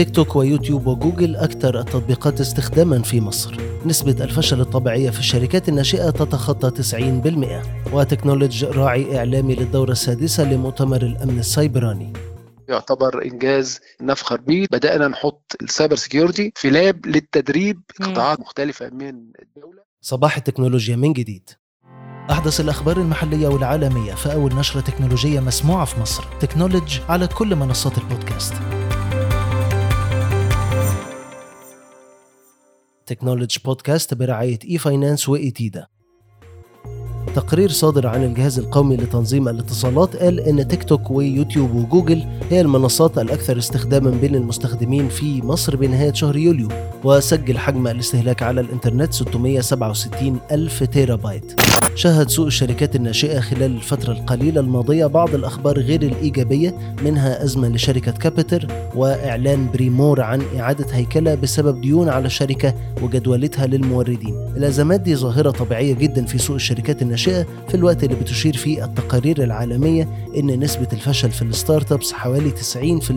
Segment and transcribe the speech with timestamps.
[0.00, 3.56] تيك توك ويوتيوب وجوجل أكثر التطبيقات استخداما في مصر.
[3.86, 11.38] نسبة الفشل الطبيعية في الشركات الناشئة تتخطى 90% وتكنولوج راعي إعلامي للدورة السادسة لمؤتمر الأمن
[11.38, 12.12] السيبراني
[12.68, 19.14] يعتبر إنجاز نفخر به بدأنا نحط ال cyber security في lab للتدريب قطاعات مختلفة من
[19.42, 19.82] الدولة.
[20.00, 21.50] صباح التكنولوجيا من جديد.
[22.30, 26.24] أحدث الأخبار المحلية والعالمية في أول نشرة تكنولوجية مسموعة في مصر.
[26.40, 28.54] تكنولوج على كل منصات البودكاست.
[33.10, 35.86] تكنولوج بودكاست برعاية e-finance و ITIDA
[37.34, 43.18] تقرير صادر عن الجهاز القومي لتنظيم الاتصالات قال إن تيك توك ويوتيوب وجوجل هي المنصات
[43.18, 46.68] الأكثر استخداما بين المستخدمين في مصر بنهاية شهر يوليو.
[47.04, 51.60] وسجل حجم الاستهلاك على الإنترنت 667 ألف تيرا بايت
[51.94, 58.12] شهد سوق الشركات الناشئة خلال الفترة القليلة الماضية بعض الأخبار غير الإيجابية منها أزمة لشركة
[58.12, 64.34] كابيتر وإعلان بريمور عن إعادة هيكلة بسبب ديون على الشركة وجدولتها للموردين.
[64.56, 69.44] الأزمات دي ظاهرة طبيعية جدا في سوق الشركات الناشئة في الوقت اللي بتشير فيه التقارير
[69.44, 73.12] العالمية إن نسبة الفشل في ال startups حوالي 90%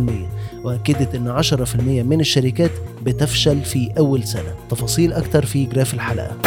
[0.64, 2.72] وأكدت إن 10% من الشركات
[3.06, 4.56] بتفشل في أول سنة.
[4.70, 6.38] تفاصيل أكتر في graph الحلقة.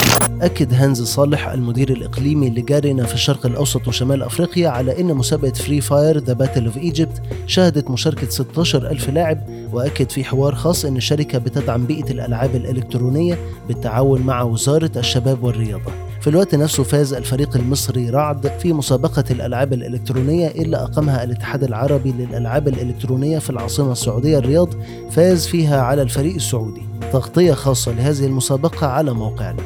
[0.42, 5.52] أكد هانز صالح المدير الإقليمي ل Garena في الشرق الأوسط وشمال أفريقيا على أن مسابقة
[5.52, 9.38] Free Fire The Battle of Egypt شهدت مشاركة 16 ألف لاعب
[9.72, 13.38] وأكد في حوار خاص أن الشركة بتدعم بيئة الألعاب الإلكترونية
[13.69, 16.05] بالتعاون مع وزارة الشباب والرياضة.
[16.27, 22.12] في الوقت نفسه فاز الفريق المصري رعد في مسابقة الألعاب الإلكترونية اللي أقامها الاتحاد العربي
[22.12, 24.69] للألعاب الإلكترونية في العاصمة السعودية الرياض
[25.10, 26.82] فاز فيها على الفريق السعودي.
[27.12, 29.62] تغطية خاصة لهذه المسابقة على موقعنا.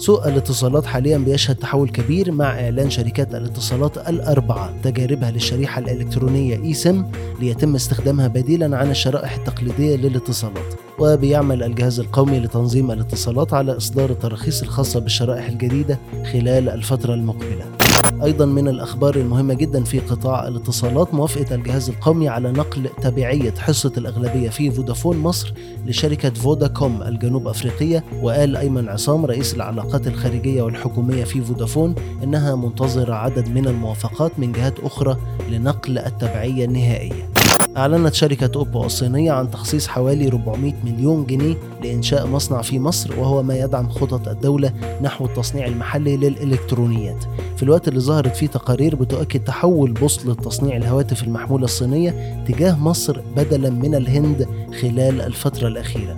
[0.00, 6.74] سوق الاتصالات حاليا بيشهد تحول كبير مع إعلان شركات الاتصالات الأربعة تجاربها للشريحة الإلكترونية اي
[6.74, 7.04] سم
[7.40, 14.62] ليتم استخدامها بديلا عن الشرائح التقليدية للاتصالات وبيعمل الجهاز القومي لتنظيم الاتصالات على إصدار التراخيص
[14.62, 15.98] الخاصة بالشرائح الجديدة
[16.32, 17.79] خلال الفترة المقبلة.
[18.22, 23.92] أيضا من الأخبار المهمة جدا في قطاع الاتصالات موافقة الجهاز القومي على نقل تبعية حصة
[23.96, 25.52] الأغلبية في فودافون مصر
[25.86, 33.14] لشركة فوداكوم الجنوب أفريقية وقال أيمن عصام رئيس العلاقات الخارجية والحكومية في فودافون إنها منتظرة
[33.14, 35.16] عدد من الموافقات من جهات أخرى
[35.50, 37.30] لنقل التبعية النهائية.
[37.76, 43.42] أعلنت شركة أوبو الصينية عن تخصيص حوالي 400 مليون جنيه لإنشاء مصنع في مصر وهو
[43.42, 44.72] ما يدعم خطط الدولة
[45.02, 47.24] نحو التصنيع المحلي للإلكترونيات.
[47.56, 53.20] في الوقت اللي ظهرت فيه تقارير بتؤكد تحول بوصلة تصنيع الهواتف المحمولة الصينية تجاه مصر
[53.36, 54.48] بدلا من الهند
[54.80, 56.16] خلال الفترة الأخيرة.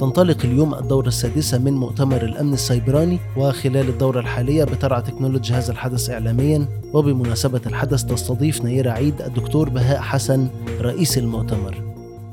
[0.00, 6.10] تنطلق اليوم الدورة السادسة من مؤتمر الأمن السيبراني وخلال الدورة الحالية بترعى تكنولوجي هذا الحدث
[6.10, 10.48] إعلاميا وبمناسبة الحدث تستضيف نيرة عيد الدكتور بهاء حسن
[10.80, 11.74] رئيس المؤتمر.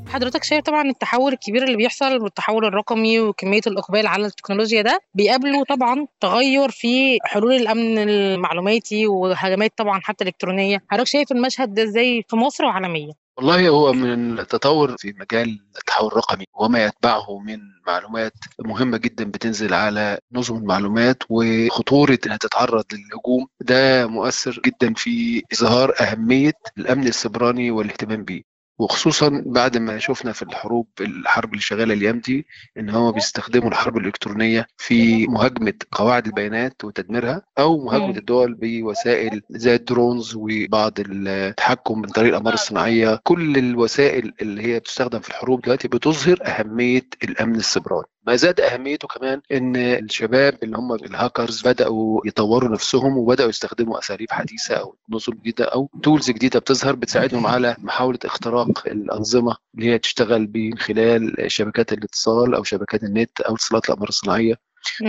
[0.06, 5.64] حضرتك شايف طبعا التحول الكبير اللي بيحصل والتحول الرقمي وكمية الإقبال على التكنولوجيا ده بيقابله
[5.64, 12.24] طبعا تغير في حلول الأمن المعلوماتي وهجمات طبعا حتى الكترونيه حضرتك شايف المشهد ده إزاي
[12.28, 18.32] في مصر وعالميا؟ والله هو من التطور في مجال التحول الرقمي وما يتبعه من معلومات
[18.60, 23.46] مهمة جدا بتنزل على نظم المعلومات وخطورة إنها تتعرض للهجوم.
[23.60, 28.42] ده مؤثر جدا في إظهار أهمية الأمن السيبراني والاهتمام به
[28.78, 32.46] وخصوصا بعد ما شفنا في الحروب الحرب اللي شغالة الأيام دي
[32.78, 39.74] إن هم بيستخدموا الحرب الإلكترونية في مهاجمة قواعد البيانات وتدميرها أو مهاجمة الدول بوسائل زي
[39.74, 45.60] ال drones وبعض التحكم من طريق الاقمار الصناعيه كل الوسائل اللي هي بتستخدم في الحروب
[45.62, 52.20] دلوقتي بتظهر أهمية الأمن السيبراني ما زاد أهميته كمان إن الشباب اللي هم الهاكرز بدأوا
[52.26, 57.76] يطوروا نفسهم وبدأوا يستخدموا أساليب حديثة أو نظم جديدة أو tools جديدة بتظهر بتساعدهم على
[57.78, 63.84] محاولة اختراق الأنظمة اللي هي تشتغل من خلال شبكات الاتصال أو شبكات النت أو اتصالات
[63.84, 64.54] الأقمار الصناعية.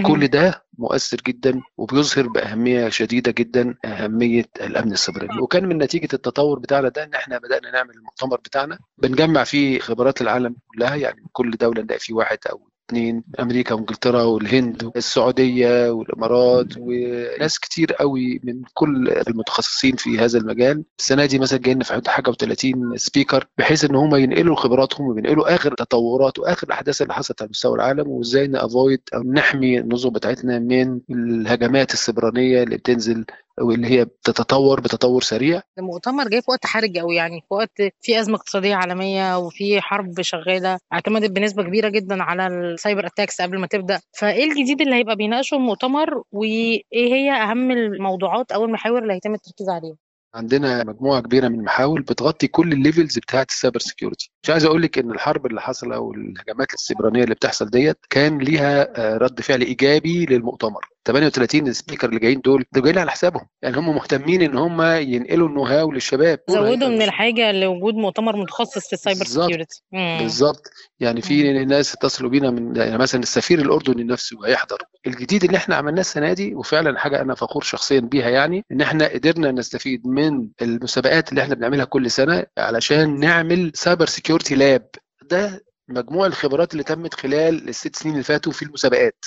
[0.05, 6.59] كل ده مؤثر جدا وبيظهر بأهمية شديدة جدا أهمية الأمن السيبراني وكان من نتيجة التطور
[6.59, 8.79] بتاعنا ده إن إحنا بدأنا نعمل المؤتمر بتاعنا.
[8.97, 14.23] بنجمع فيه خبرات العالم كلها يعني كل دولة نلاقي فيه واحد أو اثنين أمريكا وإنجلترا
[14.23, 20.83] والهند والسعودية والإمارات وناس كتير قوي من كل المتخصصين في هذا المجال.
[20.99, 25.55] السنة دي مثلا جايين في حدود حاجة و30 سبيكر بحيث إن هم ينقلوا خبراتهم وينقلوا
[25.55, 30.59] آخر التطورات وآخر الأحداث اللي حصلت على مستوى العالم وإزاي نأفويد أو نحمي النظم بتاعتنا
[30.59, 33.25] من الهجمات السبرانية اللي بتنزل
[33.61, 35.61] واللي هي بتتطور بتطور سريع.
[35.79, 37.71] المؤتمر جاي في وقت حرج قوي يعني في وقت
[38.01, 43.41] في أزمة اقتصادية عالمية وفي حرب شغالة اعتمدت بنسبة كبيرة جدا على ال cyber attacks
[43.41, 43.99] قبل ما تبدأ.
[44.17, 49.69] فإيه الجديد اللي هيبقى بيناقشه المؤتمر وإيه هي أهم الموضوعات أو المحاور اللي هيتم التركيز
[49.69, 49.95] عليها؟
[50.35, 54.65] عندنا مجموعة كبيرة من المحاور بتغطي كل ال levels بتاعة ال cyber security مش عايز
[54.65, 59.41] أقول لك إن الحرب اللي حصل أو الهجمات السيبرانية اللي بتحصل ديت كان ليها رد
[59.41, 60.87] فعل إيجابي للمؤتمر.
[61.05, 63.47] 38 speaker اللي جايين دول دول جايين على حسابهم.
[63.61, 66.39] يعني هم مهتمين إن هم ينقلوا ال know-how للشباب.
[66.49, 69.25] زودوا من الحاجة لوجود مؤتمر متخصص في ال cyber.
[69.25, 70.61] security بالظبط.
[70.99, 74.77] يعني في ناس اتصلوا بينا من يعني مثلا السفير الأردني نفسه هيحضر.
[75.07, 79.07] الجديد اللي إحنا عملناه السنة دي وفعلا حاجة أنا فخور شخصيا بيها يعني إن إحنا
[79.07, 84.89] قدرنا نستفيد من المسابقات اللي إحنا بنعملها كل سنة علشان نعمل cyber security lab
[85.31, 89.25] ده مجموع الخبرات اللي تمت خلال الست سنين اللي فاتوا في المسابقات.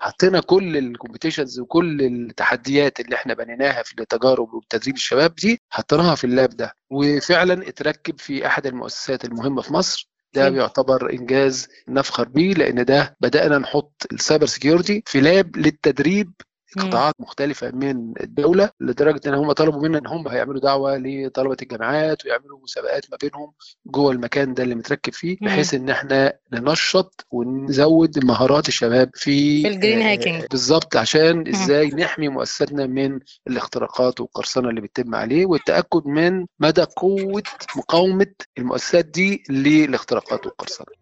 [0.00, 6.14] حطينا كل ال competitions وكل التحديات اللي إحنا بنيناها في التجارب وتدريب الشباب دي حطيناها
[6.14, 10.48] في ال lab ده وفعلا اتركب في أحد المؤسسات المهمة في مصر ده.
[10.54, 16.32] بيعتبر إنجاز نفخر بيه لأن ده بدأنا نحط ال cyber security في lab للتدريب.
[16.78, 22.24] قطاعات مختلفة من الدولة لدرجة إن هم طلبوا منا إن هم هيعملوا دعوة لطلبة الجامعات
[22.26, 23.52] ويعملوا مسابقات ما بينهم
[23.86, 25.36] جوه المكان ده اللي متركب فيه.
[25.42, 30.44] بحيث إن إحنا ننشط ونزود مهارات الشباب في ال green آه، hacking.
[30.50, 37.42] بالظبط عشان إزاي نحمي مؤسساتنا من الاختراقات والقرصنة اللي بتتم عليه والتأكد من مدى قوة
[37.76, 38.26] مقاومة
[38.58, 41.01] المؤسسات دي للاختراقات والقرصنة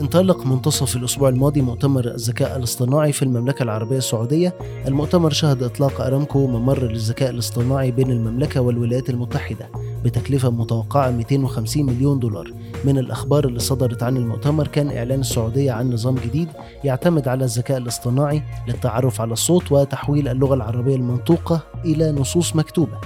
[0.00, 4.54] انطلق منتصف الأسبوع الماضي مؤتمر الذكاء الاصطناعي في المملكة العربية السعودية.
[4.86, 9.68] المؤتمر شهد إطلاق أرامكو ممر للذكاء الاصطناعي بين المملكة والولايات المتحدة
[10.04, 12.52] بتكلفة متوقعة 250 مليون دولار.
[12.84, 16.48] من الأخبار اللي صدرت عن المؤتمر كان إعلان السعودية عن نظام جديد
[16.84, 22.98] يعتمد على الذكاء الاصطناعي للتعرف على الصوت وتحويل اللغة العربية المنطوقة إلى نصوص مكتوبة.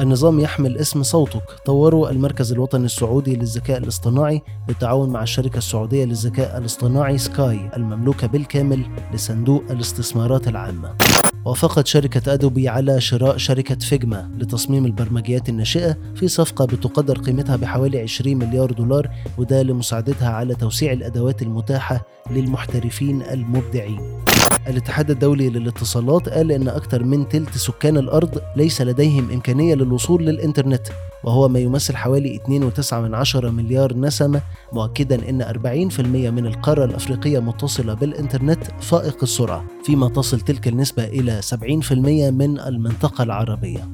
[0.00, 1.42] النظام يحمل اسم صوتك.
[1.66, 8.86] طوره المركز الوطني السعودي للذكاء الاصطناعي بالتعاون مع الشركة السعودية للذكاء الاصطناعي سكاي المملوكة بالكامل
[9.14, 10.94] لصندوق الاستثمارات العامة.
[11.44, 18.00] وافقت شركة أدوبي على شراء شركة فيجما لتصميم البرمجيات الناشئة في صفقة بتقدر قيمتها بحوالي
[18.00, 24.00] 20 مليار دولار وده لمساعدتها على توسيع الأدوات المتاحة للمحترفين المبدعين.
[24.68, 30.88] الاتحاد الدولي للاتصالات قال إن أكثر من تلت سكان الأرض ليس لديهم إمكانية للوصول للإنترنت.
[31.28, 32.40] وهو ما يمثل حوالي
[32.80, 34.40] 2.9 من عشرة مليار نسمة
[34.72, 41.40] مؤكدا أن 40% من القارة الأفريقية متصلة بالإنترنت فائق السرعة فيما تصل تلك النسبة إلى
[41.42, 41.92] 70%
[42.30, 43.88] من المنطقة العربية.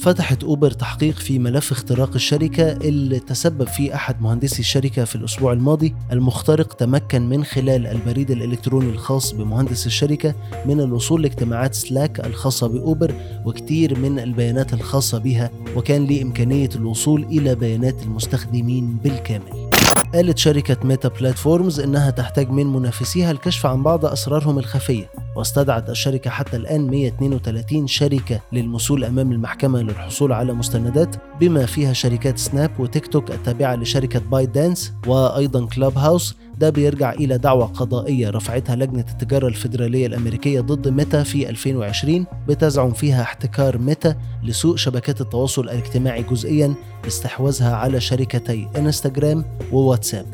[0.00, 5.52] فتحت أوبر تحقيق في ملف اختراق الشركة اللي تسبب فيه أحد مهندسي الشركة في الأسبوع
[5.52, 5.94] الماضي.
[6.12, 10.34] المخترق تمكن من خلال البريد الإلكتروني الخاص بمهندس الشركة
[10.66, 13.14] من الوصول لاجتماعات سلاك الخاصة بأوبر
[13.44, 19.70] وكتير من البيانات الخاصة بها وكان ليه إمكانية الوصول إلى بيانات المستخدمين بالكامل.
[20.14, 25.10] قالت شركة ميتا بلاتفورمز إنها تحتاج من منافسيها الكشف عن بعض أسرارهم الخفية.
[25.40, 32.38] واستدعت الشركة حتى الآن 132 شركة للمثول أمام المحكمة للحصول على مستندات بما فيها شركات
[32.38, 38.30] سناب وتيك توك التابعة لشركة بايت دانس وأيضا كلاب هاوس ده بيرجع إلى دعوى قضائية
[38.30, 45.20] رفعتها لجنة التجارة الفيدرالية الأمريكية ضد ميتا في 2020 بتزعم فيها احتكار ميتا لسوق شبكات
[45.20, 50.26] التواصل الاجتماعي جزئيا باستحواذها على شركتي انستجرام وواتساب.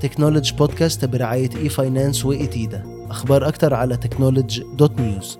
[0.00, 5.38] Technology Podcast برعاية e-finance و ITIDA أخبار أكتر على Technology dot news